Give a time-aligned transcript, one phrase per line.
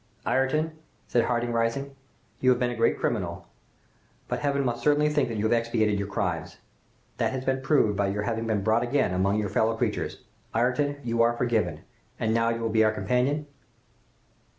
[0.27, 1.95] "Ayrton," said Harding, rising,
[2.39, 3.47] "you have been a great criminal,
[4.27, 6.57] but Heaven must certainly think that you have expiated your crimes!
[7.17, 10.23] That has been proved by your having been brought again among your fellow creatures.
[10.55, 11.81] Ayrton, you are forgiven!
[12.19, 13.45] And now you will be our companion?"